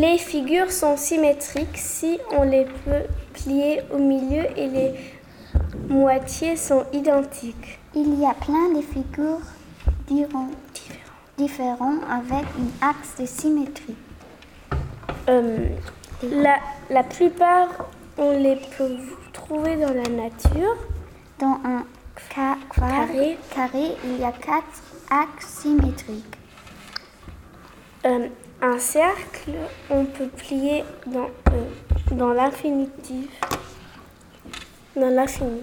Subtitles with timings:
[0.00, 4.94] Les figures sont symétriques si on les peut plier au milieu et les
[5.88, 7.80] moitiés sont identiques.
[7.96, 9.40] Il y a plein de figures
[11.36, 13.96] différentes avec un axe de symétrie.
[15.28, 15.68] Euh,
[16.22, 16.58] la,
[16.90, 17.68] la plupart,
[18.18, 18.96] on les peut
[19.32, 20.76] trouver dans la nature.
[21.40, 21.84] Dans un
[22.34, 23.36] ca- Carré.
[23.54, 26.36] carré, il y a quatre axes symétriques.
[28.06, 28.28] Euh,
[28.60, 29.52] un cercle,
[29.90, 33.30] on peut plier dans, euh, dans l'infinitif.
[34.96, 35.62] Dans l'infini.